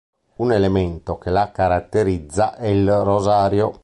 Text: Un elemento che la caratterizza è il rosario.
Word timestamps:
Un 0.37 0.51
elemento 0.51 1.19
che 1.19 1.29
la 1.29 1.51
caratterizza 1.51 2.55
è 2.55 2.65
il 2.65 2.91
rosario. 3.03 3.79